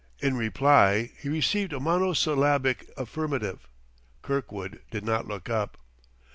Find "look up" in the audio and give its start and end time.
5.27-5.77